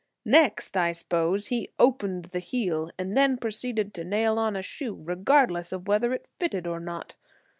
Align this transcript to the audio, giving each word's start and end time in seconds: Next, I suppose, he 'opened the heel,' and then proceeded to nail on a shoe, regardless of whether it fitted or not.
Next, 0.25 0.75
I 0.75 0.93
suppose, 0.93 1.49
he 1.49 1.69
'opened 1.77 2.29
the 2.31 2.39
heel,' 2.39 2.89
and 2.97 3.15
then 3.15 3.37
proceeded 3.37 3.93
to 3.93 4.03
nail 4.03 4.39
on 4.39 4.55
a 4.55 4.63
shoe, 4.63 4.99
regardless 5.05 5.71
of 5.71 5.87
whether 5.87 6.11
it 6.11 6.25
fitted 6.39 6.65
or 6.65 6.79
not. 6.79 7.13